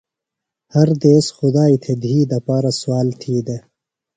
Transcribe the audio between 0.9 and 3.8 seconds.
دیس خدائی تھےۡ دِھی دپارہ سوال تھی دےۡ۔